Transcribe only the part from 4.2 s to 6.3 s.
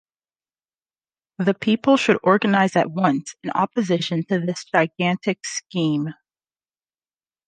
to this gigantic scheme.